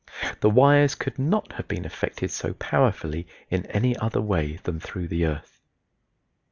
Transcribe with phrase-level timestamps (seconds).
[0.39, 5.09] The wires could not have been affected so powerfully in any other way than through
[5.09, 5.59] the earth.